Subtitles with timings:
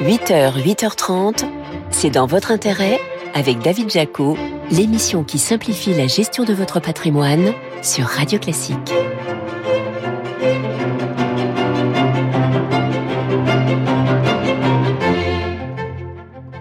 [0.00, 1.44] 8h, 8h30,
[1.90, 2.98] c'est dans votre intérêt
[3.34, 4.34] avec David Jaco,
[4.70, 7.52] l'émission qui simplifie la gestion de votre patrimoine
[7.82, 8.94] sur Radio Classique.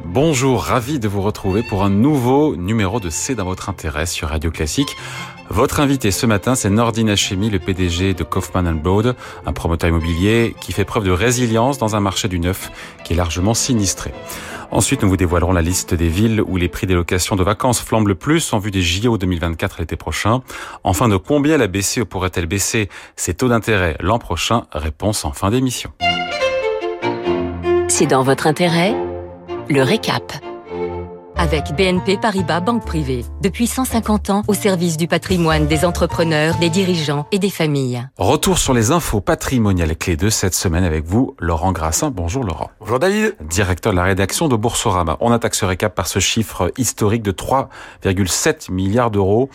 [0.04, 4.28] Bonjour, ravi de vous retrouver pour un nouveau numéro de C'est dans votre intérêt sur
[4.28, 4.98] Radio Classique.
[5.50, 9.16] Votre invité ce matin, c'est Nordine Hachemi, le PDG de Kaufman Broad,
[9.48, 12.72] un promoteur immobilier qui fait preuve de résilience dans un marché du neuf
[13.04, 14.14] qui est largement sinistré.
[14.70, 17.82] Ensuite, nous vous dévoilerons la liste des villes où les prix des locations de vacances
[17.82, 20.42] flambent le plus en vue des JO 2024 l'été prochain.
[20.84, 24.66] Enfin, de combien la BCE pourrait-elle baisser ses taux d'intérêt l'an prochain?
[24.72, 25.92] Réponse en fin d'émission.
[27.88, 28.96] C'est dans votre intérêt
[29.68, 30.32] Le récap
[31.40, 33.24] avec BNP Paribas Banque Privée.
[33.42, 38.06] Depuis 150 ans au service du patrimoine des entrepreneurs, des dirigeants et des familles.
[38.18, 42.12] Retour sur les infos patrimoniales clés de cette semaine avec vous, Laurent Grassin.
[42.12, 42.70] Bonjour Laurent.
[42.82, 43.36] Bonjour David.
[43.50, 45.16] Directeur de la rédaction de Boursorama.
[45.22, 49.50] On attaque ce récap par ce chiffre historique de 3,7 milliards d'euros.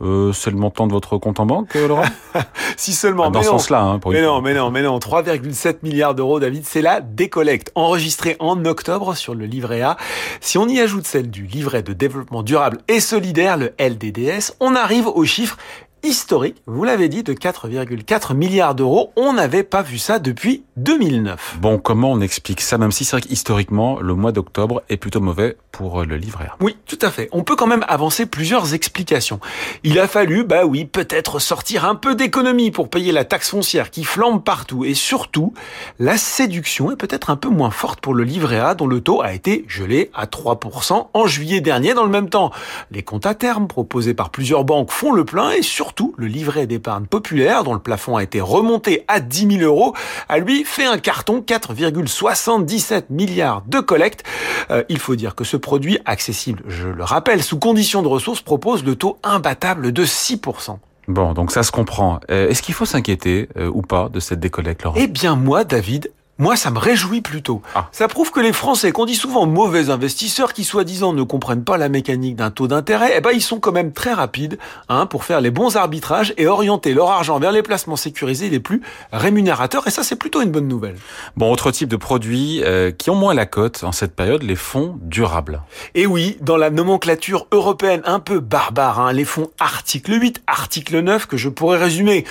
[0.00, 2.04] Euh, c'est le montant de votre compte en banque, euh, Laurent
[2.76, 3.24] Si seulement.
[3.26, 3.82] Ah, dans ce sens-là.
[3.82, 8.36] Hein, mais, non, mais non, mais non, 3,7 milliards d'euros, David, c'est la décollecte enregistrée
[8.38, 9.96] en octobre sur le livret A.
[10.40, 14.76] Si on y ajoute celle du livret de développement durable et solidaire, le LDDS, on
[14.76, 15.56] arrive au chiffre
[16.02, 19.12] historique, vous l'avez dit, de 4,4 milliards d'euros.
[19.16, 21.58] On n'avait pas vu ça depuis 2009.
[21.60, 25.20] Bon, comment on explique ça, même si c'est vrai qu'historiquement, le mois d'octobre est plutôt
[25.20, 27.28] mauvais pour le livret Oui, tout à fait.
[27.32, 29.40] On peut quand même avancer plusieurs explications.
[29.84, 33.90] Il a fallu, bah oui, peut-être sortir un peu d'économie pour payer la taxe foncière
[33.90, 34.84] qui flambe partout.
[34.84, 35.52] Et surtout,
[35.98, 39.22] la séduction est peut-être un peu moins forte pour le livret A dont le taux
[39.22, 41.94] a été gelé à 3% en juillet dernier.
[41.94, 42.50] Dans le même temps,
[42.90, 46.26] les comptes à terme proposés par plusieurs banques font le plein et surtout surtout le
[46.26, 49.94] livret d'épargne populaire, dont le plafond a été remonté à 10 000 euros,
[50.28, 54.22] a lui fait un carton 4,77 milliards de collecte.
[54.70, 58.42] Euh, il faut dire que ce produit, accessible, je le rappelle, sous conditions de ressources,
[58.42, 60.76] propose le taux imbattable de 6%.
[61.08, 62.20] Bon, donc ça se comprend.
[62.30, 64.96] Euh, est-ce qu'il faut s'inquiéter euh, ou pas de cette décollecte, Laurent?
[64.98, 67.62] Eh bien, moi, David, moi, ça me réjouit plutôt.
[67.74, 67.88] Ah.
[67.90, 71.76] Ça prouve que les Français, qu'on dit souvent mauvais investisseurs, qui soi-disant ne comprennent pas
[71.78, 74.56] la mécanique d'un taux d'intérêt, eh ben ils sont quand même très rapides
[74.88, 78.60] hein, pour faire les bons arbitrages et orienter leur argent vers les placements sécurisés les
[78.60, 78.82] plus
[79.12, 79.88] rémunérateurs.
[79.88, 80.94] Et ça, c'est plutôt une bonne nouvelle.
[81.36, 84.56] Bon, autre type de produits euh, qui ont moins la cote en cette période, les
[84.56, 85.62] fonds durables.
[85.96, 91.00] Et oui, dans la nomenclature européenne un peu barbare, hein, les fonds article 8, article
[91.00, 92.24] 9, que je pourrais résumer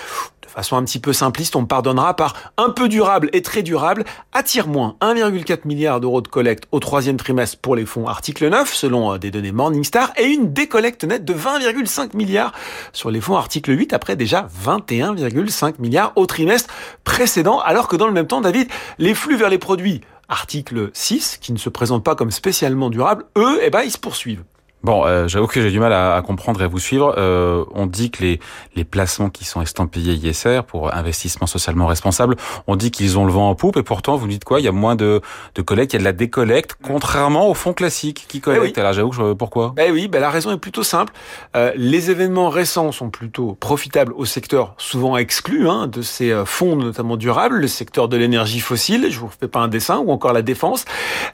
[0.50, 4.04] façon un petit peu simpliste, on me pardonnera par un peu durable et très durable,
[4.34, 8.74] attire moins 1,4 milliard d'euros de collecte au troisième trimestre pour les fonds article 9,
[8.74, 12.54] selon euh, des données Morningstar, et une décollecte nette de 20,5 milliards
[12.94, 18.08] sur les fonds article 8, après déjà 21,5 milliards au trimestre précédent, alors que dans
[18.08, 22.04] le même temps, David, les flux vers les produits article 6, qui ne se présentent
[22.04, 24.44] pas comme spécialement durables, eux, eh ben, ils se poursuivent.
[24.84, 27.16] Bon, euh, j'avoue que j'ai du mal à, à, comprendre et à vous suivre.
[27.18, 28.40] Euh, on dit que les,
[28.76, 32.36] les placements qui sont estampillés ISR pour investissement socialement responsable,
[32.68, 34.60] on dit qu'ils ont le vent en poupe et pourtant vous dites quoi?
[34.60, 35.22] Il y a moins de,
[35.56, 38.78] de collecte, il y a de la décollecte, contrairement aux fonds classiques qui collectent.
[38.78, 39.74] Eh Alors j'avoue que je, pourquoi?
[39.78, 41.12] Eh oui, ben la raison est plutôt simple.
[41.56, 46.46] Euh, les événements récents sont plutôt profitables au secteur souvent exclu hein, de ces euh,
[46.46, 50.12] fonds notamment durables, le secteur de l'énergie fossile, je vous fais pas un dessin, ou
[50.12, 50.86] encore la défense.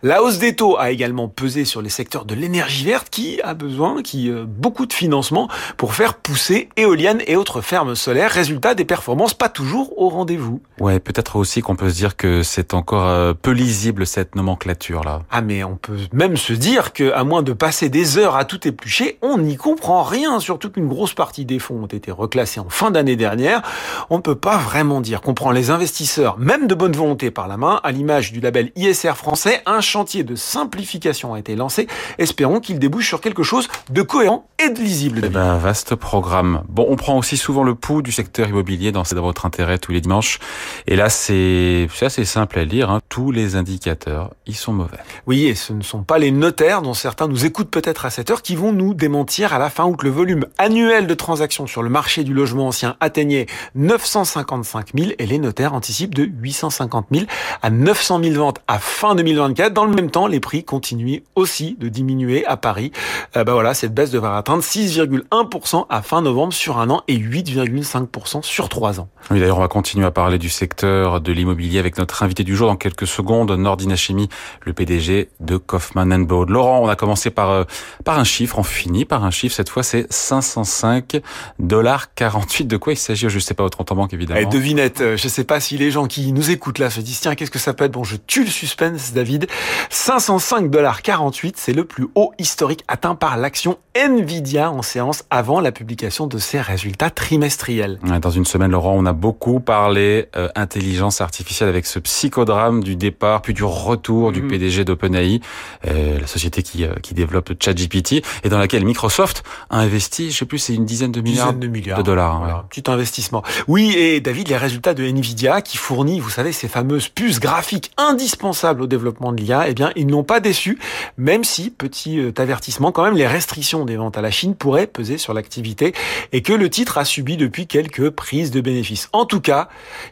[0.02, 3.54] La hausse des taux a également pesé sur les secteurs de l'énergie verte qui a
[3.54, 8.32] besoin, qui euh, beaucoup de financement pour faire pousser éoliennes et autres fermes solaires.
[8.32, 10.62] Résultat, des performances pas toujours au rendez-vous.
[10.80, 15.04] Ouais, peut-être aussi qu'on peut se dire que c'est encore euh, peu lisible cette nomenclature
[15.04, 15.22] là.
[15.32, 18.46] Ah mais on peut même se dire que à moins de passer des heures à
[18.46, 20.40] tout éplucher, on n'y comprend rien.
[20.40, 23.62] Surtout qu'une grosse partie des fonds ont été reclassés en fin d'année dernière.
[24.10, 27.48] On ne peut pas vraiment dire qu'on prend les investisseurs, même de bonne volonté, par
[27.48, 27.80] la main.
[27.84, 31.88] À l'image du label ISR français, un chantier de simplification a été lancé.
[32.18, 35.22] Espérons qu'il débouche sur quelque chose de cohérent et de lisible.
[35.24, 36.64] Eh ben, vaste programme.
[36.70, 39.80] Bon, on prend aussi souvent le pouls du secteur immobilier dans C'est dans votre intérêt
[39.80, 40.40] tous les dimanches.
[40.86, 42.92] Et là, c'est assez simple à lire.
[42.92, 43.00] Hein.
[43.10, 44.98] Tous les indicateurs, ils sont mauvais.
[45.26, 48.30] Oui, et ce ne sont pas les notaires dont certains nous écoutent peut-être à cette
[48.30, 51.84] heure qui vont nous démentir à la fin que le volume annuel de transactions sur
[51.84, 57.26] le marché du logement ancien atteignait 955 000 et les notaires anticipent de 850 000
[57.62, 59.74] à 900 000 ventes à fin 2024.
[59.74, 62.92] Dans le même temps, les prix continuent aussi de diminuer à Paris.
[63.34, 68.44] Bah voilà, cette baisse devrait atteindre 6,1% à fin novembre sur un an et 8,5%
[68.44, 69.10] sur trois ans.
[69.32, 72.56] Oui, d'ailleurs, on va continuer à parler du secteur de l'immobilier avec notre invité du
[72.56, 74.30] jour dans quelques secondes, Nordina Chimie,
[74.62, 76.50] le PDG de Kaufman Bode.
[76.50, 77.64] Laurent, on a commencé par, euh,
[78.04, 79.56] par un chiffre, on finit par un chiffre.
[79.56, 81.22] Cette fois, c'est 505
[81.60, 82.66] dollars 48.
[82.66, 83.30] De quoi il s'agit?
[83.30, 84.40] Je sais pas, votre banque, évidemment.
[84.40, 85.02] Et eh, devinette.
[85.02, 87.52] Euh, je sais pas si les gens qui nous écoutent là se disent, tiens, qu'est-ce
[87.52, 87.92] que ça peut être?
[87.92, 89.48] Bon, je tue le suspense, David.
[89.90, 95.60] 505 dollars 48, c'est le plus haut historique atteint par l'action Nvidia en séance avant
[95.60, 98.00] la publication de ses résultats trimestriels.
[98.22, 102.96] Dans une semaine, Laurent, on a beaucoup parlé euh, intelligence artificielle avec ce psychodrame du
[102.96, 104.50] départ puis du retour du mhm.
[104.50, 105.42] PDG d'OpenAI,
[105.88, 110.38] euh, la société qui, euh, qui développe ChatGPT et dans laquelle Microsoft a investi, je
[110.38, 112.66] sais plus, c'est une dizaine de milliards, de, milliards de, dollars.
[112.70, 113.44] Petit investissement.
[113.68, 117.92] Oui, et David, les résultats de Nvidia qui fournit, vous savez, ces fameuses puces graphiques
[117.98, 120.80] indispensables au développement de l'IA, eh bien, ils n'ont pas déçu,
[121.18, 124.88] même si, petit euh, avertissement, quand même, les restrictions des ventes à la Chine pourraient
[124.88, 125.94] peser sur l'activité
[126.32, 129.10] et que le titre a subi depuis quelques prises de bénéfices.
[129.12, 129.68] En tout cas,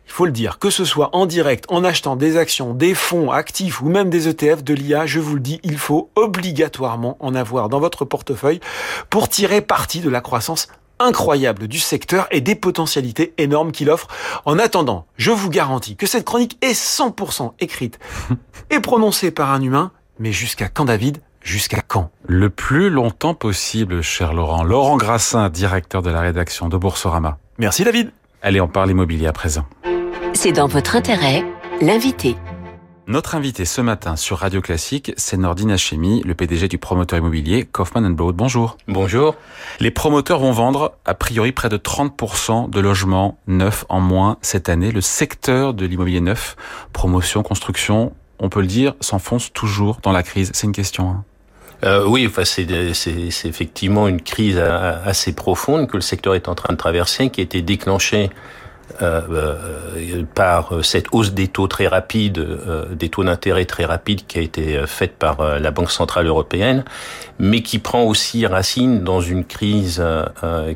[0.06, 3.32] il faut le dire, que ce soit en direct, en achetant des actions, des fonds
[3.32, 7.36] actifs ou même des ETF de l'IA, je vous le dis, il faut obligatoirement en
[7.36, 8.60] avoir dans votre portefeuille
[9.10, 10.68] pour tirer parti de la croissance
[11.02, 14.08] incroyable du secteur et des potentialités énormes qu'il offre.
[14.46, 18.00] En attendant, je vous garantis que cette chronique est 100% écrite
[18.70, 21.22] et prononcée par un humain, mais jusqu'à quand David?
[21.42, 22.12] Jusqu'à quand?
[22.28, 24.64] Le plus longtemps possible, cher Laurent.
[24.64, 27.38] Laurent Grassin, directeur de la rédaction de Boursorama.
[27.58, 28.12] Merci David.
[28.42, 29.66] Allez, on parle immobilier à présent.
[30.34, 31.44] C'est dans votre intérêt,
[31.82, 32.36] l'invité.
[33.08, 37.66] Notre invité ce matin sur Radio Classique, c'est Nordine Hachemi, le PDG du promoteur immobilier
[37.66, 38.36] Kaufman Broad.
[38.36, 38.78] Bonjour.
[38.88, 39.36] Bonjour.
[39.80, 44.70] Les promoteurs vont vendre a priori près de 30% de logements neufs en moins cette
[44.70, 44.92] année.
[44.92, 46.56] Le secteur de l'immobilier neuf,
[46.94, 50.52] promotion, construction, on peut le dire, s'enfonce toujours dans la crise.
[50.54, 51.10] C'est une question.
[51.10, 51.26] Hein.
[51.84, 52.66] Euh, oui, enfin, c'est
[53.46, 57.44] effectivement une crise assez profonde que le secteur est en train de traverser, qui a
[57.44, 58.30] été déclenchée
[59.02, 64.26] euh, euh, par cette hausse des taux très rapide, euh, des taux d'intérêt très rapides
[64.28, 66.84] qui a été faite par la Banque centrale européenne,
[67.40, 70.04] mais qui prend aussi racine dans une crise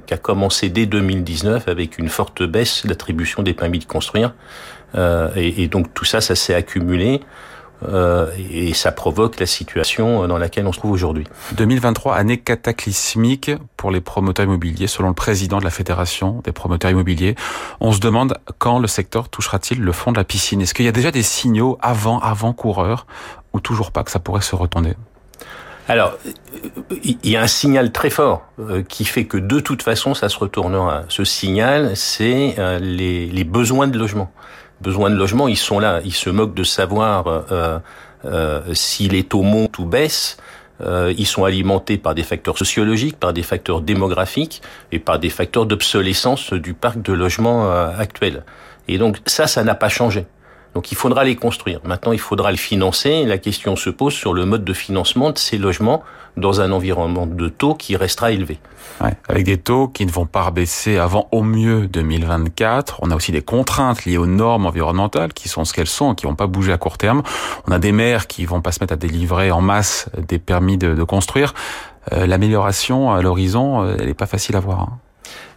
[0.05, 4.33] qui a commencé dès 2019 avec une forte baisse de l'attribution des permis de construire.
[4.95, 7.21] Et, et, donc tout ça, ça s'est accumulé.
[7.83, 11.25] Euh, et ça provoque la situation dans laquelle on se trouve aujourd'hui.
[11.53, 16.91] 2023, année cataclysmique pour les promoteurs immobiliers, selon le président de la Fédération des promoteurs
[16.91, 17.35] immobiliers.
[17.79, 20.61] On se demande quand le secteur touchera-t-il le fond de la piscine.
[20.61, 23.05] Est-ce qu'il y a déjà des signaux avant, avant coureurs,
[23.53, 24.95] ou toujours pas que ça pourrait se retourner?
[25.87, 26.17] Alors,
[27.03, 30.29] il y a un signal très fort euh, qui fait que de toute façon, ça
[30.29, 31.03] se retournera.
[31.09, 34.31] Ce signal, c'est euh, les, les besoins de logement
[34.85, 35.99] besoins de logement, ils sont là.
[36.05, 37.79] Ils se moquent de savoir euh,
[38.25, 40.37] euh, si les taux montent ou baissent.
[40.81, 44.61] Euh, ils sont alimentés par des facteurs sociologiques, par des facteurs démographiques
[44.91, 48.43] et par des facteurs d'obsolescence du parc de logement euh, actuel.
[48.87, 50.25] Et donc ça, ça n'a pas changé.
[50.75, 51.79] Donc il faudra les construire.
[51.85, 53.23] Maintenant, il faudra le financer.
[53.23, 56.03] La question se pose sur le mode de financement de ces logements
[56.35, 58.59] dans un environnement de taux qui restera élevé.
[59.01, 62.99] Ouais, avec des taux qui ne vont pas baisser avant au mieux 2024.
[63.01, 66.25] On a aussi des contraintes liées aux normes environnementales qui sont ce qu'elles sont, qui
[66.25, 67.23] vont pas bouger à court terme.
[67.67, 70.77] On a des maires qui vont pas se mettre à délivrer en masse des permis
[70.77, 71.53] de, construire.
[72.11, 74.81] Euh, L'amélioration à l'horizon, euh, elle est pas facile à voir.
[74.81, 74.99] Hein.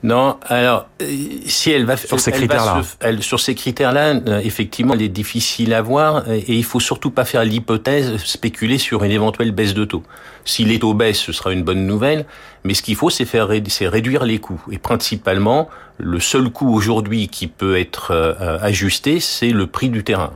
[0.04, 1.06] Non, alors euh,
[1.46, 2.82] si elle va sur ces critères-là,
[3.20, 7.24] sur ces critères-là, euh, effectivement, elle est difficile à voir et il faut surtout pas
[7.24, 10.04] faire l'hypothèse spéculer sur une éventuelle baisse de taux.
[10.44, 12.26] Si les taux baissent, ce sera une bonne nouvelle,
[12.62, 15.68] mais ce qu'il faut, c'est faire c'est réduire les coûts et principalement
[15.98, 20.32] le seul coût aujourd'hui qui peut être euh, ajusté, c'est le prix du terrain.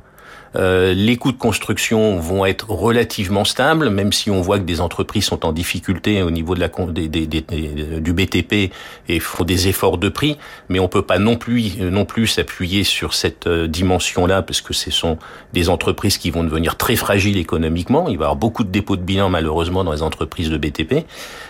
[0.55, 4.81] Euh, les coûts de construction vont être relativement stables, même si on voit que des
[4.81, 8.73] entreprises sont en difficulté au niveau de la, du BTP
[9.09, 10.37] et font des efforts de prix,
[10.69, 14.75] mais on peut pas non plus non plus s'appuyer sur cette euh, dimension-là parce que
[14.75, 15.19] ce sont
[15.53, 18.09] des entreprises qui vont devenir très fragiles économiquement.
[18.09, 21.07] Il va y avoir beaucoup de dépôts de bilan malheureusement dans les entreprises de BTP,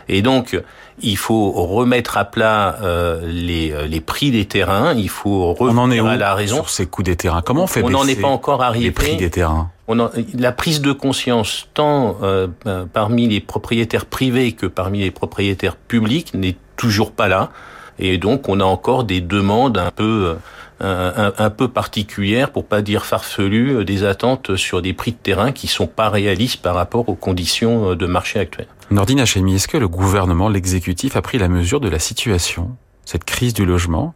[0.08, 0.60] et donc
[1.00, 4.94] il faut remettre à plat euh, les, les prix des terrains.
[4.94, 7.42] Il faut revenir on en est où à la raison sur ces coûts des terrains?
[7.42, 8.86] Comment on fait On n'en est pas encore arrivé.
[8.86, 9.70] Les prix des terrains?
[9.88, 15.10] On la prise de conscience tant euh, euh, parmi les propriétaires privés que parmi les
[15.10, 17.50] propriétaires publics n'est toujours pas là.
[17.98, 20.36] Et donc on a encore des demandes un peu
[20.80, 25.52] un, un, peu particulières, pour pas dire farfelues, des attentes sur des prix de terrain
[25.52, 28.66] qui sont pas réalistes par rapport aux conditions de marché actuelles.
[28.90, 32.72] Nordine Hachemi, est-ce que le gouvernement, l'exécutif, a pris la mesure de la situation,
[33.04, 34.14] cette crise du logement,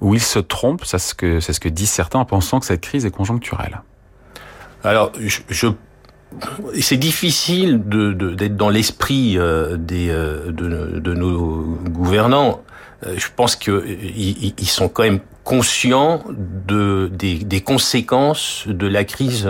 [0.00, 2.66] où il se trompe, c'est ce que, c'est ce que disent certains en pensant que
[2.66, 3.80] cette crise est conjoncturelle?
[4.82, 5.68] Alors, je,
[6.80, 9.38] c'est difficile de, d'être dans l'esprit
[9.78, 12.62] des de, de, nos gouvernants.
[13.16, 19.46] Je pense qu'ils ils sont quand même conscients de, des, conséquences de la crise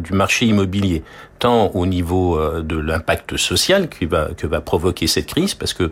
[0.00, 1.02] du marché immobilier,
[1.38, 5.90] tant au niveau de l'impact social que va, que va provoquer cette crise, parce que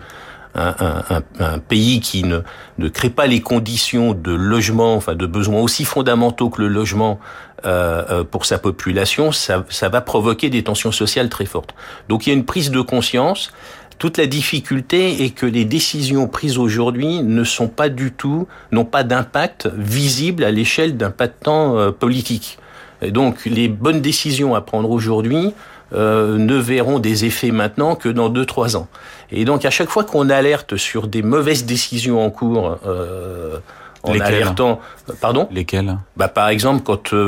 [0.55, 6.51] un, pays qui ne, crée pas les conditions de logement, enfin de besoins aussi fondamentaux
[6.51, 7.19] que le logement
[7.65, 11.75] euh, euh, pour sa population, ça va provoquer des tensions sociales très fortes.
[12.09, 13.53] Donc il y a une prise de conscience.
[13.99, 18.85] Toute la difficulté est que les décisions prises aujourd'hui ne sont pas du tout, n'ont
[18.85, 22.59] pas d'impact visible à l'échelle d'un pas de temps euh, politique.
[23.03, 25.53] Donc les bonnes décisions à prendre aujourd'hui
[25.93, 28.89] euh, ne verront des effets maintenant que dans 2-3 ans.
[29.33, 33.59] Et donc à chaque fois qu'on alerte sur des mauvaises décisions en cours, euh,
[34.03, 34.81] en Lesquelles alertant,
[35.21, 35.99] pardon, Lesquels?
[36.17, 37.19] Bah par exemple quand euh,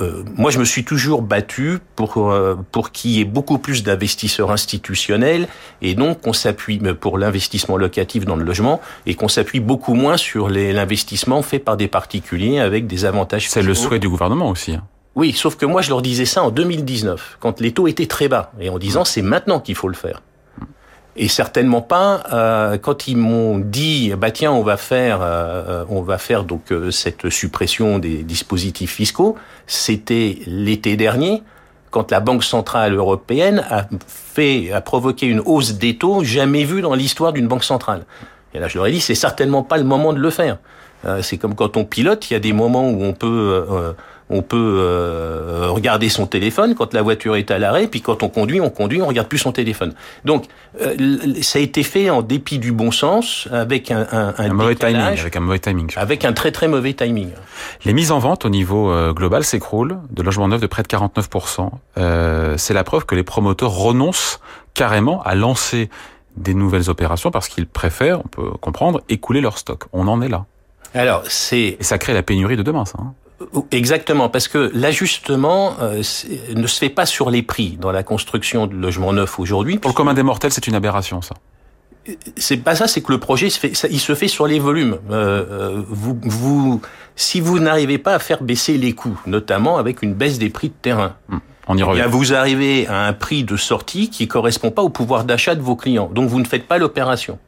[0.00, 3.82] euh, moi je me suis toujours battu pour euh, pour qu'il y ait beaucoup plus
[3.82, 5.48] d'investisseurs institutionnels
[5.80, 10.16] et donc qu'on s'appuie pour l'investissement locatif dans le logement et qu'on s'appuie beaucoup moins
[10.16, 13.48] sur l'investissement fait par des particuliers avec des avantages.
[13.48, 14.74] C'est le souhait du gouvernement aussi.
[14.74, 14.82] hein.
[15.14, 18.28] Oui, sauf que moi je leur disais ça en 2019, quand les taux étaient très
[18.28, 20.22] bas, et en disant c'est maintenant qu'il faut le faire.
[21.14, 26.00] Et certainement pas euh, quand ils m'ont dit bah tiens on va faire euh, on
[26.00, 29.36] va faire donc euh, cette suppression des dispositifs fiscaux.
[29.66, 31.42] C'était l'été dernier
[31.90, 36.80] quand la Banque centrale européenne a fait a provoqué une hausse des taux jamais vue
[36.80, 38.06] dans l'histoire d'une banque centrale.
[38.54, 40.56] Et là je leur ai dit c'est certainement pas le moment de le faire.
[41.04, 43.92] Euh, c'est comme quand on pilote, il y a des moments où on peut euh,
[44.30, 48.28] on peut euh, regarder son téléphone quand la voiture est à l'arrêt, puis quand on
[48.28, 49.94] conduit, on conduit, on regarde plus son téléphone.
[50.24, 50.44] Donc,
[50.80, 50.96] euh,
[51.42, 54.74] ça a été fait en dépit du bon sens, avec un, un, un Un mauvais
[54.74, 55.90] timing, avec un mauvais timing.
[55.96, 57.30] avec un très très mauvais timing.
[57.84, 60.88] Les mises en vente au niveau euh, global s'écroulent, de logements neufs de près de
[60.88, 61.70] 49%.
[61.98, 64.40] Euh, c'est la preuve que les promoteurs renoncent
[64.74, 65.90] carrément à lancer
[66.36, 69.84] des nouvelles opérations parce qu'ils préfèrent, on peut comprendre, écouler leur stock.
[69.92, 70.46] On en est là.
[70.94, 72.94] Alors, c'est Et ça crée la pénurie de demain, ça.
[72.98, 73.12] hein.
[73.70, 76.02] Exactement, parce que l'ajustement euh,
[76.54, 79.78] ne se fait pas sur les prix dans la construction de logements neufs aujourd'hui.
[79.78, 81.34] Pour le commun des mortels, c'est une aberration, ça.
[82.36, 84.58] C'est pas ça, c'est que le projet se fait, ça- il se fait sur les
[84.58, 84.98] volumes.
[85.10, 86.80] Euh, euh, vous, vous,
[87.14, 90.68] si vous n'arrivez pas à faire baisser les coûts, notamment avec une baisse des prix
[90.68, 91.14] de terrain,
[91.68, 92.00] On y eh revient.
[92.00, 95.62] bien, vous arrivez à un prix de sortie qui correspond pas au pouvoir d'achat de
[95.62, 96.10] vos clients.
[96.12, 97.38] Donc vous ne faites pas l'opération.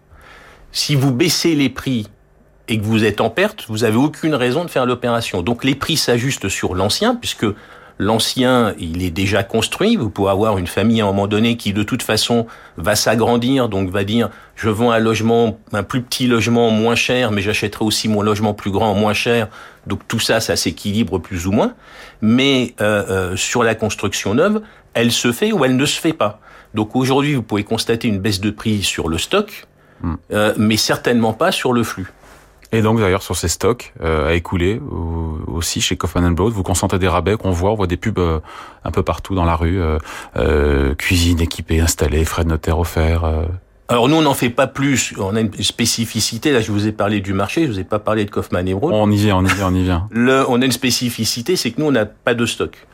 [0.70, 2.08] Si vous baissez les prix
[2.68, 5.42] et que vous êtes en perte, vous avez aucune raison de faire l'opération.
[5.42, 7.46] Donc les prix s'ajustent sur l'ancien, puisque
[7.98, 9.96] l'ancien, il est déjà construit.
[9.96, 13.68] Vous pouvez avoir une famille à un moment donné qui, de toute façon, va s'agrandir,
[13.68, 17.84] donc va dire, je vends un logement, un plus petit logement moins cher, mais j'achèterai
[17.84, 19.48] aussi mon logement plus grand moins cher.
[19.86, 21.74] Donc tout ça, ça s'équilibre plus ou moins.
[22.22, 24.62] Mais euh, euh, sur la construction neuve,
[24.94, 26.40] elle se fait ou elle ne se fait pas.
[26.72, 29.66] Donc aujourd'hui, vous pouvez constater une baisse de prix sur le stock,
[30.04, 30.16] Hmm.
[30.32, 32.12] euh, mais certainement pas sur le flux.
[32.74, 36.62] Et donc, d'ailleurs, sur ces stocks euh, à écouler, ou- aussi chez Kaufman Broad, vous
[36.64, 38.40] consentez des rabais qu'on voit, on voit des pubs euh,
[38.84, 39.98] un peu partout dans la rue, euh,
[40.36, 43.24] euh, cuisine équipée, installée, frais de notaire offerts.
[43.24, 43.44] euh.
[43.88, 45.14] Alors nous, on n'en fait pas plus.
[45.18, 46.52] On a une spécificité.
[46.52, 48.74] Là, je vous ai parlé du marché, je vous ai pas parlé de Kaufman et
[48.74, 48.92] Broad.
[48.94, 50.08] On y vient, on y vient, on y vient.
[50.10, 52.86] Le, on a une spécificité, c'est que nous, on n'a pas de stock.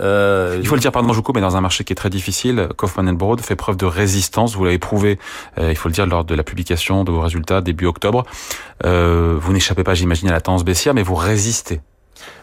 [0.00, 2.68] Euh, Il faut le dire, pardon, coupe, mais dans un marché qui est très difficile,
[2.76, 4.54] Kaufman Broad fait preuve de résistance.
[4.54, 5.18] Vous l'avez prouvé,
[5.58, 8.24] euh, il faut le dire, lors de la publication de vos résultats début octobre.
[8.84, 11.80] Euh, vous n'échappez pas, j'imagine, à la tendance baissière, mais vous résistez.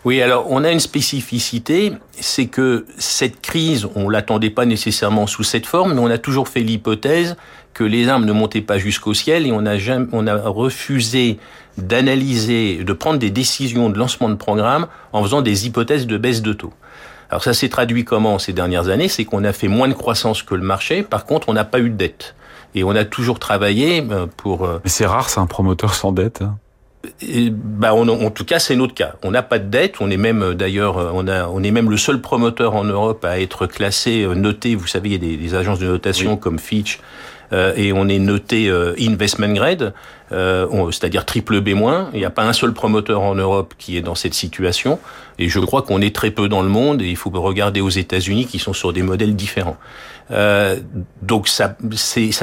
[0.05, 5.43] Oui, alors on a une spécificité, c'est que cette crise, on l'attendait pas nécessairement sous
[5.43, 7.37] cette forme, mais on a toujours fait l'hypothèse
[7.73, 11.39] que les armes ne montaient pas jusqu'au ciel et on a jamais, on a refusé
[11.77, 16.41] d'analyser, de prendre des décisions de lancement de programme en faisant des hypothèses de baisse
[16.41, 16.73] de taux.
[17.29, 19.07] Alors ça s'est traduit comment ces dernières années?
[19.07, 21.79] C'est qu'on a fait moins de croissance que le marché, par contre on n'a pas
[21.79, 22.35] eu de dette.
[22.75, 24.65] Et on a toujours travaillé euh, pour...
[24.65, 26.41] euh, Mais c'est rare, c'est un promoteur sans dette.
[26.43, 26.57] hein.
[27.21, 29.13] et, bah, on- en tout cas, c'est notre cas.
[29.23, 29.95] On n'a pas de dette.
[30.01, 33.25] On est même, euh, d'ailleurs, on a, on est même le seul promoteur en Europe
[33.25, 34.75] à être classé, noté.
[34.75, 36.99] Vous savez, il y a des, des agences de notation comme Fitch,
[37.51, 39.93] et on est noté euh, investment grade,
[40.31, 41.69] euh, c'est-à-dire triple B-.
[42.13, 44.99] Il n'y a pas un seul promoteur en Europe qui est dans cette situation.
[45.39, 47.01] Et je crois qu'on est très peu dans le monde.
[47.01, 49.77] Et il faut regarder aux États-Unis qui sont sur des modèles différents.
[50.31, 50.77] Euh,
[51.23, 51.75] donc ça,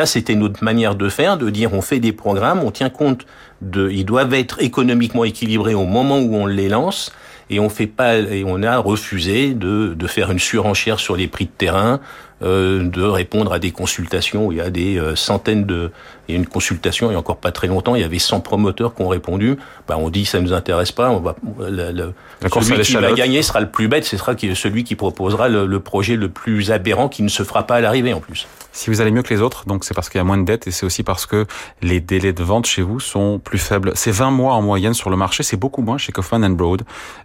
[0.06, 3.26] c'était notre manière de faire, de dire on fait des programmes, on tient compte
[3.62, 7.12] de, ils doivent être économiquement équilibrés au moment où on les lance,
[7.48, 11.44] et on fait pas, et on a refusé de faire une surenchère sur les prix
[11.44, 12.00] de terrain,
[12.42, 14.52] euh, de répondre à des consultations.
[14.52, 15.90] Il y a des euh, centaines de,
[16.28, 18.18] il y a une consultation il y a encore pas très longtemps, il y avait
[18.18, 19.56] 100 promoteurs qui ont répondu.
[19.88, 21.10] Bah, on dit ça nous intéresse pas.
[21.10, 22.12] On va, le, le,
[22.48, 25.80] celui qui va gagner sera le plus bête, ce sera celui qui proposera le, le
[25.80, 28.46] projet le plus aberrant qui ne se fera pas à l'arrivée en plus.
[28.72, 30.44] Si vous allez mieux que les autres, donc c'est parce qu'il y a moins de
[30.44, 31.46] dettes et c'est aussi parce que
[31.80, 33.92] les délais de vente chez vous sont plus faibles.
[33.94, 36.82] C'est 20 mois en moyenne sur le marché, c'est beaucoup moins chez Kaufman Broad.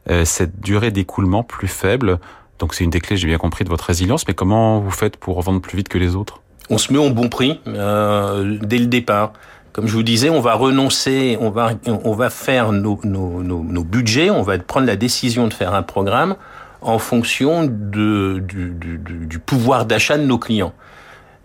[0.10, 2.20] Euh, cette durée d'écoulement plus faible.
[2.62, 4.28] Donc c'est une des clés, j'ai bien compris, de votre résilience.
[4.28, 6.42] Mais comment vous faites pour vendre plus vite que les autres?
[6.70, 9.34] On se met au bon prix euh, dès le départ.
[9.74, 13.84] Comme je vous disais, on va renoncer, on va, on va faire nos, nos, nos,
[13.84, 16.36] budgets, on va prendre la décision de faire un programme
[16.82, 20.74] en fonction de, du pouvoir d'achat de nos clients.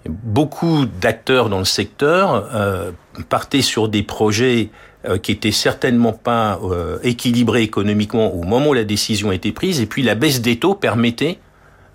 [0.08, 2.90] Beaucoup d'acteurs dans le secteur euh,
[3.28, 4.70] partaient sur des projets
[5.08, 9.52] euh, qui étaient certainement pas euh, équilibrés économiquement au moment où la décision a été
[9.52, 11.38] prise, et puis la baisse des taux permettait,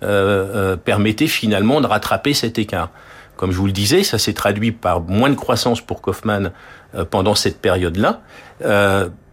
[0.02, 2.88] euh, permettait finalement de rattraper cet écart.
[3.36, 6.52] Comme je vous le disais, ça s'est traduit par moins de croissance pour Kaufman
[7.10, 8.20] pendant cette période-là.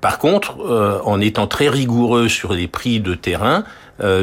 [0.02, 0.58] par contre,
[1.06, 3.66] en étant très rigoureux sur les prix de terrain,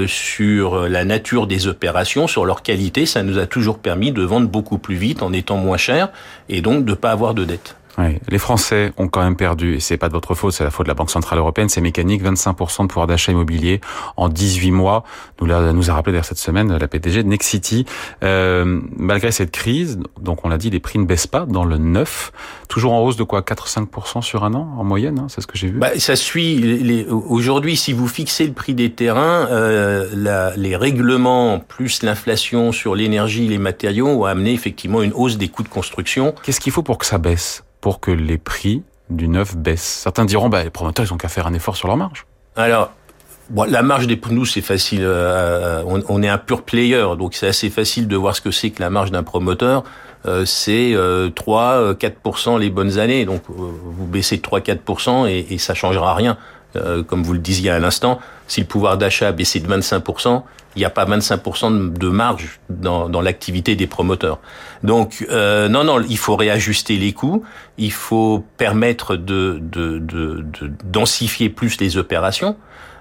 [0.07, 4.49] sur la nature des opérations, sur leur qualité, ça nous a toujours permis de vendre
[4.49, 6.09] beaucoup plus vite en étant moins cher
[6.49, 7.77] et donc de ne pas avoir de dette.
[7.99, 10.71] Oui, les Français ont quand même perdu, et c'est pas de votre faute, c'est la
[10.71, 13.81] faute de la Banque Centrale Européenne, c'est mécanique, 25% de pouvoir d'achat immobilier
[14.17, 15.05] en 18 mois.
[15.41, 17.87] Nous, nous a rappelé d'ailleurs cette semaine la PDG de Nexity.
[18.23, 21.79] Euh, malgré cette crise, donc on l'a dit, les prix ne baissent pas dans le
[21.79, 22.33] neuf,
[22.69, 23.41] toujours en hausse de quoi?
[23.41, 25.79] 4-5% sur un an en moyenne, hein, c'est ce que j'ai vu?
[25.79, 30.77] Bah, Ça suit, les, aujourd'hui si vous fixez le prix des terrains, euh, la, les
[30.77, 35.69] règlements plus l'inflation sur l'énergie, les matériaux ont amené effectivement une hausse des coûts de
[35.69, 36.35] construction.
[36.43, 37.63] Qu'est-ce qu'il faut pour que ça baisse?
[37.87, 41.29] Pour que les prix du neuf baissent Certains diront, bah, les promoteurs, ils ont qu'à
[41.29, 42.27] faire un effort sur leur marge.
[42.57, 42.91] Alors,
[43.69, 45.03] la marge des nous, c'est facile.
[45.05, 48.71] Euh, on, est un pur player, donc c'est assez facile de voir ce que c'est
[48.71, 49.85] que la marge d'un promoteur.
[50.27, 53.25] Euh, c'est euh, 3, 4% les bonnes années.
[53.25, 56.39] Donc, euh, vous baissez de 3, 4% et, et ça changera rien.
[56.75, 60.43] Euh, comme vous le disiez à l'instant, si le pouvoir d'achat a baissé de 25%,
[60.77, 64.39] il n'y a pas 25% de marge dans, dans l'activité des promoteurs.
[64.83, 67.45] Donc euh, non, non, il faut réajuster les coûts,
[67.79, 72.57] il faut permettre de, de, de, de densifier plus les opérations.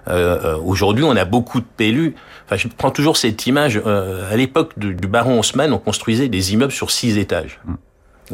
[0.08, 2.16] Euh, Aujourd'hui, on a beaucoup de PLU.
[2.46, 3.82] Enfin, je prends toujours cette image.
[3.86, 7.60] Euh, à l'époque du, du, baron Haussmann, on construisait des immeubles sur six étages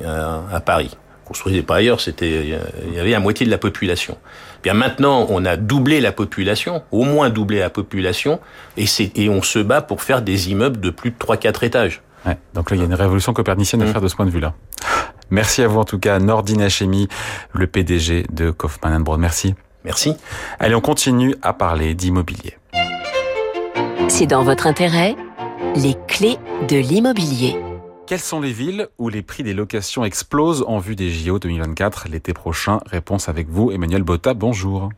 [0.03, 0.91] euh, à Paris.
[1.23, 4.17] On construisait pas ailleurs, c'était il y avait la moitié de la population.
[4.63, 8.39] Bien maintenant, on a doublé la population, au moins doublé la population,
[8.77, 8.85] et,
[9.15, 12.01] et on se bat pour faire des immeubles de plus de 3-4 étages.
[12.25, 14.31] Ouais, donc là, il y a une révolution copernicienne à faire de ce point de
[14.31, 14.53] vue-là.
[15.31, 17.07] Merci à vous en tout cas, Nordine Hachemi,
[17.53, 19.19] le PDG de Kaufmann Broad.
[19.19, 19.55] Merci.
[19.83, 20.13] Merci.
[20.59, 22.57] Allez, on continue à parler d'immobilier.
[24.09, 25.15] C'est dans votre intérêt,
[25.75, 27.55] les clés de l'immobilier.
[28.11, 32.09] Quelles sont les villes où les prix des locations explosent en vue des JO 2024
[32.09, 34.33] l'été prochain Réponse avec vous, Emmanuel Botta.
[34.33, 34.89] Bonjour.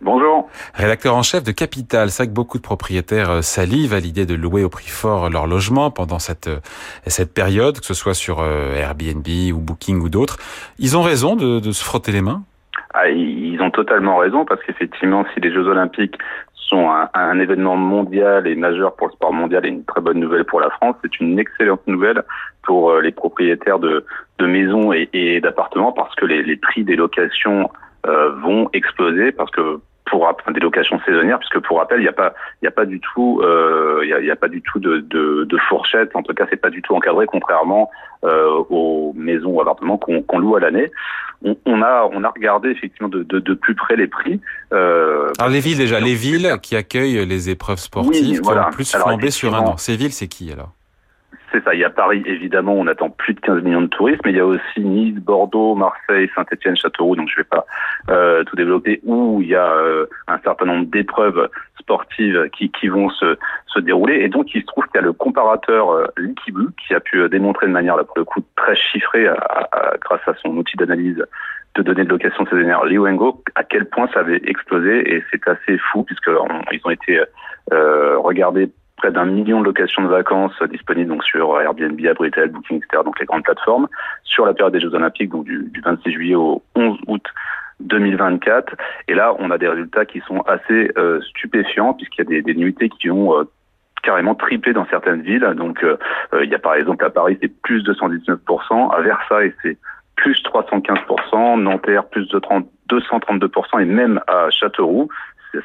[0.00, 0.48] Bonjour.
[0.72, 4.32] Rédacteur en chef de Capital, c'est vrai que beaucoup de propriétaires salivent à l'idée de
[4.32, 6.48] louer au prix fort leur logement pendant cette
[7.06, 10.38] cette période, que ce soit sur Airbnb ou Booking ou d'autres.
[10.78, 12.44] Ils ont raison de, de se frotter les mains?
[12.94, 13.10] Ah,
[13.70, 16.18] totalement raison parce qu'effectivement, si les Jeux Olympiques
[16.68, 20.44] sont un, événement mondial et majeur pour le sport mondial et une très bonne nouvelle
[20.44, 20.96] pour la France.
[21.02, 22.22] C'est une excellente nouvelle
[22.62, 24.04] pour les propriétaires de,
[24.40, 27.70] maisons et, d'appartements parce que les, les, prix des locations
[28.06, 32.12] euh, vont exploser parce que pour des locations saisonnières, puisque pour rappel, il n'y a
[32.12, 34.98] pas, il a pas du tout, euh, il y, a, a, pas du tout de,
[34.98, 36.14] de, de, fourchette.
[36.14, 37.90] En tout cas, c'est pas du tout encadré, contrairement
[38.24, 40.90] euh, aux maisons ou appartements qu'on qu loue à l'année.
[41.44, 44.40] On, on, a, on a regardé effectivement de, de, de plus près les prix.
[44.72, 48.62] Euh, alors les villes déjà, les villes qui accueillent les épreuves sportives, oui, voilà.
[48.62, 49.76] qui ont plus flambé sur un an.
[49.76, 50.72] Ces villes, c'est qui alors?
[51.52, 51.74] C'est ça.
[51.74, 54.36] Il y a Paris, évidemment, on attend plus de 15 millions de touristes, mais il
[54.36, 57.66] y a aussi Nice, Bordeaux, Marseille, Saint-Etienne, Châteauroux, donc je ne vais pas
[58.10, 62.88] euh, tout développer, où il y a euh, un certain nombre d'épreuves sportives qui, qui
[62.88, 64.16] vont se, se dérouler.
[64.16, 67.28] Et donc, il se trouve qu'il y a le comparateur euh, Likibu qui a pu
[67.28, 69.34] démontrer de manière, là, pour le coup, très chiffrée, à,
[69.72, 71.24] à, grâce à son outil d'analyse
[71.74, 75.14] de données de location saisonnière Liwengo, à quel point ça avait explosé.
[75.14, 77.20] Et c'est assez fou, puisqu'ils ont été
[77.72, 82.78] euh, regardés près d'un million de locations de vacances disponibles donc sur Airbnb, Abritel, Booking,
[82.78, 83.02] etc.
[83.04, 83.88] Donc les grandes plateformes
[84.24, 87.22] sur la période des Jeux Olympiques, donc du, du 26 juillet au 11 août
[87.80, 88.74] 2024.
[89.08, 92.42] Et là, on a des résultats qui sont assez euh, stupéfiants puisqu'il y a des,
[92.42, 93.44] des nuitées qui ont euh,
[94.02, 95.48] carrément triplé dans certaines villes.
[95.56, 95.96] Donc euh,
[96.42, 99.78] il y a par exemple à Paris c'est plus 219%, à Versailles c'est
[100.16, 105.08] plus 315%, Nanterre plus de 30, 232% et même à Châteauroux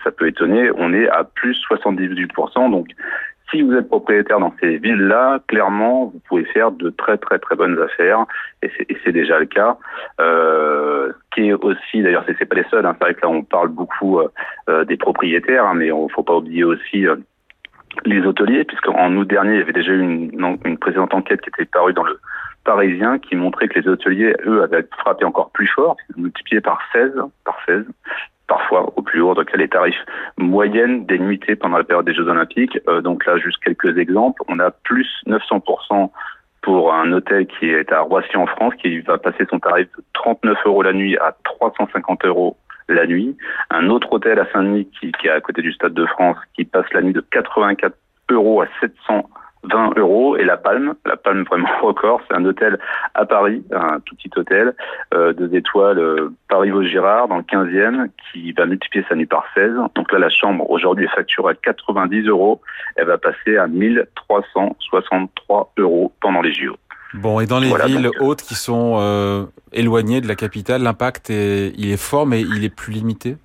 [0.04, 2.72] ça peut étonner, on est à plus 78%.
[2.72, 2.88] Donc,
[3.52, 7.56] si vous êtes propriétaire dans ces villes-là, clairement, vous pouvez faire de très très très
[7.56, 8.26] bonnes affaires,
[8.62, 8.72] et
[9.04, 9.78] c'est déjà le cas.
[10.20, 12.86] Euh, qui est aussi, d'ailleurs, c'est pas les seuls.
[12.86, 14.28] Hein, c'est que là, on parle beaucoup euh,
[14.70, 17.16] euh, des propriétaires, hein, mais il faut pas oublier aussi euh,
[18.06, 21.50] les hôteliers, puisqu'en août dernier, il y avait déjà eu une, une précédente enquête qui
[21.50, 22.20] était parue dans le
[22.64, 27.12] Parisien qui montrait que les hôteliers, eux, avaient frappé encore plus fort, multiplié par 16,
[27.44, 27.86] par 16,
[28.54, 30.06] parfois au plus haut, donc les tarifs
[30.38, 32.78] moyennes des nuitées pendant la période des Jeux Olympiques.
[32.88, 34.42] Euh, donc là, juste quelques exemples.
[34.48, 36.12] On a plus 900%
[36.62, 40.04] pour un hôtel qui est à Roissy en France, qui va passer son tarif de
[40.14, 42.56] 39 euros la nuit à 350 euros
[42.90, 43.36] la nuit.
[43.72, 46.64] Un autre hôtel à Saint-Denis, qui, qui est à côté du Stade de France, qui
[46.64, 47.96] passe la nuit de 84
[48.30, 49.30] euros à 700
[49.64, 52.80] 20 euros et la Palme, la Palme vraiment record, c'est un hôtel
[53.14, 54.74] à Paris, un tout petit hôtel,
[55.14, 59.72] euh, deux étoiles, euh, Paris-Vaugirard dans le 15e, qui va multiplier sa nuit par 16.
[59.96, 62.62] Donc là, la chambre aujourd'hui est facturée à 90 euros,
[62.96, 66.76] elle va passer à 1363 euros pendant les JO.
[67.14, 71.30] Bon, et dans les villes euh, hautes qui sont euh, éloignées de la capitale, l'impact
[71.30, 73.38] est, il est fort, mais il est plus limité?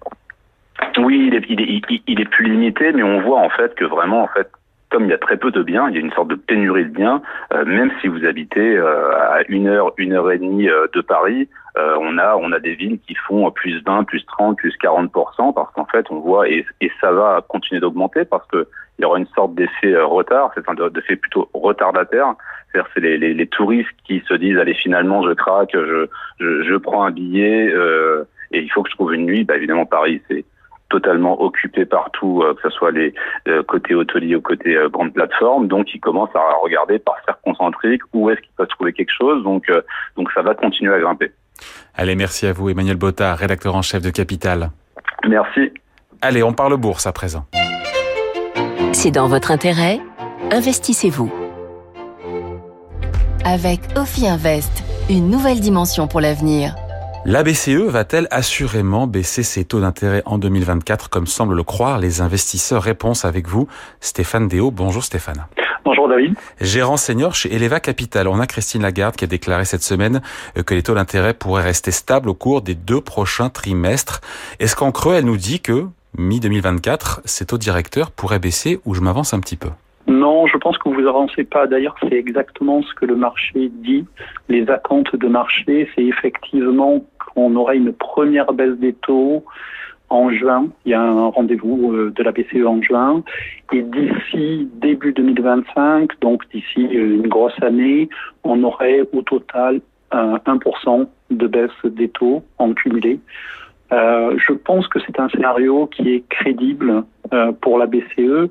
[0.97, 3.85] Oui, il est, il, est, il est plus limité, mais on voit en fait que
[3.85, 4.49] vraiment, en fait,
[4.91, 6.85] comme il y a très peu de biens, il y a une sorte de pénurie
[6.85, 7.23] de biens,
[7.53, 11.01] euh, même si vous habitez euh, à une heure, une heure et demie euh, de
[11.01, 11.49] Paris,
[12.01, 15.73] on a on a des villes qui font plus 20, plus 30, plus 40 parce
[15.75, 18.67] qu'en fait on voit et, et ça va continuer d'augmenter parce que
[18.99, 22.35] il y aura une sorte d'effet retard, c'est un effet plutôt retardataire.
[22.73, 26.09] C'est-à-dire c'est les, les, les, touristes qui se disent allez finalement je craque, je
[26.41, 27.73] je, je prends un billet
[28.51, 29.45] et il faut que je trouve une nuit.
[29.45, 30.45] Bah, évidemment Paris c'est
[30.89, 33.15] totalement occupé partout, euh, que ce soit les
[33.47, 35.69] euh, côtés hôteliers ou côté euh, grande plateforme.
[35.69, 39.43] Donc, ils commencent à regarder par cercle concentrique où est-ce qu'ils peuvent trouver quelque chose.
[39.43, 39.71] Donc,
[40.17, 41.33] donc ça va continuer à grimper.
[41.95, 44.71] Allez, merci à vous, Emmanuel Botta, rédacteur en chef de Capital.
[45.29, 45.73] Merci.
[46.23, 47.45] Allez, on parle bourse à présent.
[48.93, 50.01] C'est dans votre intérêt?
[50.51, 51.33] Investissez-vous.
[53.45, 56.75] Avec Ophi Invest, une nouvelle dimension pour l'avenir.
[57.25, 62.21] La BCE va-t-elle assurément baisser ses taux d'intérêt en 2024 comme semblent le croire les
[62.21, 62.83] investisseurs?
[62.83, 63.69] Réponse avec vous,
[64.01, 64.71] Stéphane Déo.
[64.71, 65.47] Bonjour Stéphane.
[65.85, 66.37] Bonjour David.
[66.61, 68.29] Gérant senior chez Eleva Capital.
[68.29, 70.23] On a Christine Lagarde qui a déclaré cette semaine
[70.57, 74.21] euh, que les taux d'intérêt pourraient rester stables au cours des deux prochains trimestres.
[74.61, 79.01] Est-ce qu'en creux, elle nous dit que mi-2024, ces taux directeurs pourraient baisser ou je
[79.01, 79.71] m'avance un petit peu?
[80.09, 81.67] Non, je pense que vous avancez pas.
[81.67, 84.07] D'ailleurs, c'est exactement ce que le marché dit.
[84.49, 89.45] Les attentes de marché, c'est effectivement qu'on aura une première baisse des taux
[90.09, 90.69] en juin.
[90.87, 93.23] Il y a un rendez-vous euh, de la BCE en juin.
[93.73, 98.09] Et d'ici début 2025, donc d'ici euh, une grosse année,
[98.45, 103.21] on aurait au total 1% de baisse des taux en cumulé.
[103.93, 107.05] Euh, je pense que c'est un scénario qui est crédible
[107.61, 108.49] pour la BCE,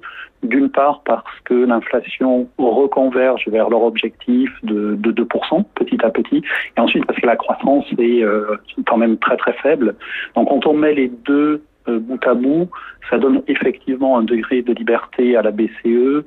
[0.47, 6.43] d'une part parce que l'inflation reconverge vers leur objectif de, de 2% petit à petit,
[6.75, 9.95] et ensuite parce que la croissance est euh, quand même très très faible.
[10.35, 12.69] Donc quand on met les deux euh, bout à bout,
[13.09, 16.23] ça donne effectivement un degré de liberté à la BCE.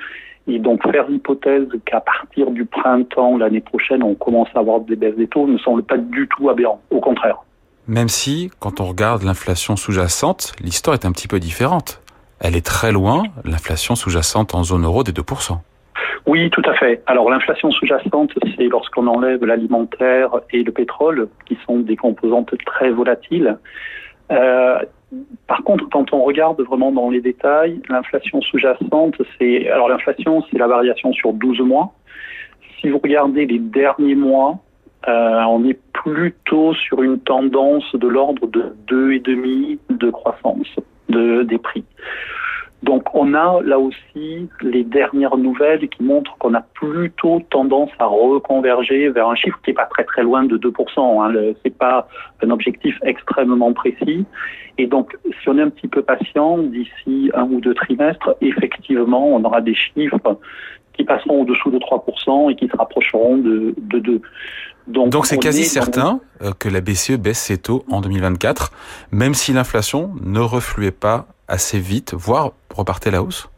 [0.46, 4.96] Et donc faire l'hypothèse qu'à partir du printemps l'année prochaine, on commence à avoir des
[4.96, 6.80] baisses des taux ne semble pas du tout aberrant.
[6.90, 7.38] Au contraire.
[7.86, 11.99] Même si, quand on regarde l'inflation sous-jacente, l'histoire est un petit peu différente.
[12.40, 15.58] Elle est très loin, l'inflation sous-jacente en zone euro des 2%.
[16.26, 17.02] Oui, tout à fait.
[17.06, 22.90] Alors l'inflation sous-jacente, c'est lorsqu'on enlève l'alimentaire et le pétrole, qui sont des composantes très
[22.90, 23.58] volatiles.
[24.30, 24.78] Euh,
[25.46, 30.58] par contre, quand on regarde vraiment dans les détails, l'inflation sous-jacente, c'est alors l'inflation, c'est
[30.58, 31.92] la variation sur 12 mois.
[32.80, 34.58] Si vous regardez les derniers mois,
[35.08, 40.68] euh, on est plutôt sur une tendance de l'ordre de 2,5 de croissance
[41.10, 41.84] de, des prix.
[42.82, 48.06] Donc on a là aussi les dernières nouvelles qui montrent qu'on a plutôt tendance à
[48.06, 51.22] reconverger vers un chiffre qui n'est pas très très loin de 2%.
[51.22, 51.54] Hein.
[51.62, 52.08] C'est pas
[52.42, 54.24] un objectif extrêmement précis.
[54.78, 59.28] Et donc si on est un petit peu patient, d'ici un ou deux trimestres, effectivement
[59.28, 60.38] on aura des chiffres
[60.94, 64.22] qui passeront au-dessous de 3% et qui se rapprocheront de, de 2.
[64.90, 68.72] Donc c'est quasi certain euh, que la BCE baisse ses taux en 2024,
[69.12, 73.48] même si l'inflation ne refluait pas assez vite, voire repartait la hausse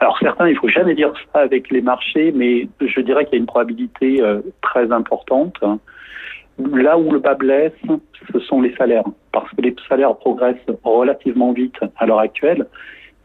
[0.00, 3.36] alors certains, il faut jamais dire ça avec les marchés, mais je dirais qu'il y
[3.36, 5.56] a une probabilité euh, très importante.
[6.58, 7.72] Là où le bas blesse,
[8.32, 12.66] ce sont les salaires, parce que les salaires progressent relativement vite à l'heure actuelle.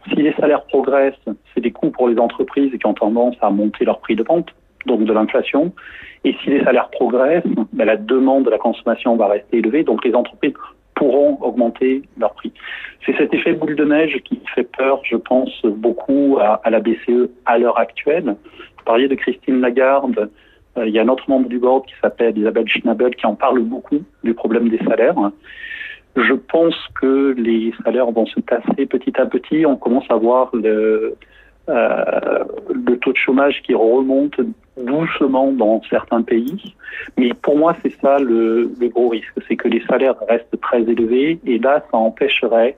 [0.08, 3.86] Si les salaires progressent, c'est des coûts pour les entreprises qui ont tendance à monter
[3.86, 4.50] leur prix de vente,
[4.86, 5.74] donc de l'inflation.
[6.26, 7.44] Et si les salaires progressent,
[7.74, 10.54] ben la demande de la consommation va rester élevée, donc les entreprises
[10.96, 12.54] pourront augmenter leur prix.
[13.06, 17.30] C'est cet effet boule de neige qui fait peur, je pense, beaucoup à, la BCE
[17.46, 18.36] à l'heure actuelle.
[18.78, 20.30] Vous parliez de Christine Lagarde.
[20.78, 23.36] Euh, il y a un autre membre du board qui s'appelle Isabelle Schnabel qui en
[23.36, 25.16] parle beaucoup du problème des salaires.
[26.16, 29.66] Je pense que les salaires vont se tasser petit à petit.
[29.66, 31.16] On commence à voir le,
[31.70, 34.40] euh, le taux de chômage qui remonte
[34.78, 36.76] doucement dans certains pays.
[37.18, 41.40] Mais pour moi, c'est ça le, gros risque, c'est que les salaires restent très élevés
[41.46, 42.76] et là, ça empêcherait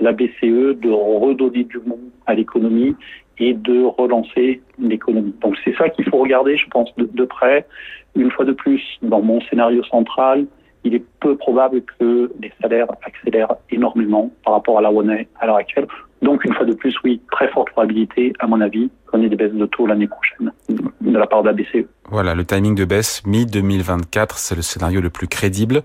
[0.00, 2.96] la BCE de redonner du monde à l'économie
[3.38, 5.34] et de relancer l'économie.
[5.40, 7.66] Donc c'est ça qu'il faut regarder, je pense, de, de près.
[8.14, 10.46] Une fois de plus, dans mon scénario central,
[10.84, 15.46] il est peu probable que les salaires accélèrent énormément par rapport à la monnaie à
[15.46, 15.86] l'heure actuelle.
[16.22, 19.36] Donc, une fois de plus, oui, très forte probabilité, à mon avis, qu'on ait des
[19.36, 21.86] baisses de taux l'année prochaine de la part de la BCE.
[22.08, 25.82] Voilà, le timing de baisse mi-2024, c'est le scénario le plus crédible,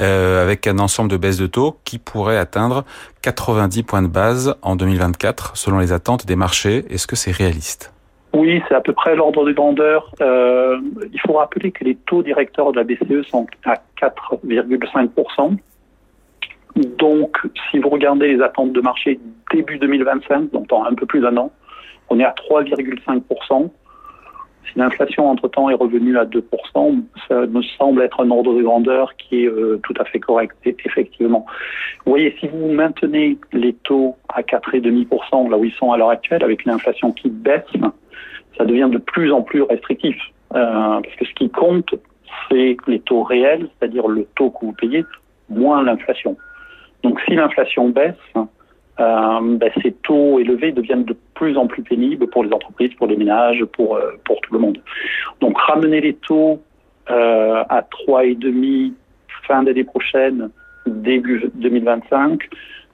[0.00, 2.84] euh, avec un ensemble de baisses de taux qui pourrait atteindre
[3.22, 6.84] 90 points de base en 2024, selon les attentes des marchés.
[6.90, 7.92] Est-ce que c'est réaliste?
[8.34, 10.10] Oui, c'est à peu près l'ordre de grandeur.
[10.20, 10.78] Euh,
[11.12, 15.56] il faut rappeler que les taux directeurs de la BCE sont à 4,5%.
[16.76, 17.36] Donc,
[17.70, 19.20] si vous regardez les attentes de marché
[19.52, 21.52] début 2025, donc dans un peu plus d'un an,
[22.08, 23.70] on est à 3,5%.
[24.70, 29.16] Si l'inflation entre-temps est revenue à 2%, ça me semble être un ordre de grandeur
[29.16, 31.44] qui est euh, tout à fait correct, effectivement.
[32.06, 36.10] Vous voyez, si vous maintenez les taux à 4,5%, là où ils sont à l'heure
[36.10, 37.64] actuelle, avec une inflation qui baisse,
[38.56, 40.16] ça devient de plus en plus restrictif.
[40.54, 41.94] Euh, parce que ce qui compte,
[42.50, 45.04] c'est les taux réels, c'est-à-dire le taux que vous payez,
[45.48, 46.36] moins l'inflation.
[47.02, 52.28] Donc si l'inflation baisse, euh, ben, ces taux élevés deviennent de plus en plus pénibles
[52.28, 54.78] pour les entreprises, pour les ménages, pour, euh, pour tout le monde.
[55.40, 56.62] Donc ramener les taux
[57.10, 58.92] euh, à 3,5
[59.46, 60.50] fin d'année prochaine,
[60.86, 62.48] début 2025,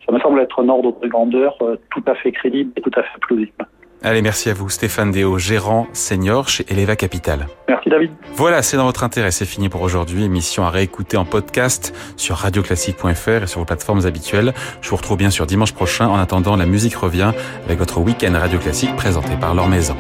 [0.07, 2.92] ça me semble être un ordre de grandeur euh, tout à fait crédible et tout
[2.94, 3.66] à fait plausible.
[4.03, 7.49] Allez, merci à vous, Stéphane Déo, gérant senior chez Eleva Capital.
[7.69, 8.11] Merci David.
[8.35, 10.23] Voilà, c'est dans votre intérêt, c'est fini pour aujourd'hui.
[10.23, 14.55] Émission à réécouter en podcast sur radioclassique.fr et sur vos plateformes habituelles.
[14.83, 16.07] Je vous retrouve bien sûr dimanche prochain.
[16.07, 17.33] En attendant, la musique revient
[17.65, 19.97] avec votre week-end Radio Classique présenté par Laure Maison.